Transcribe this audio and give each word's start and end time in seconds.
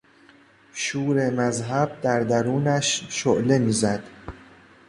شور 0.73 1.29
مذهب 1.29 2.01
در 2.01 2.19
درونش 2.23 3.05
شعله 3.09 3.59
میزد. 3.59 4.03